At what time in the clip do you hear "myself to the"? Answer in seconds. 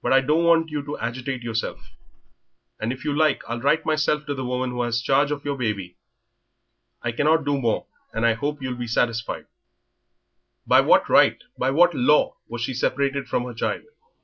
3.84-4.44